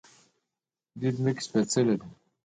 د 0.99 0.99
دوی 0.99 1.11
ځمکه 1.17 1.41
سپیڅلې 1.45 1.95
ده. 1.99 2.07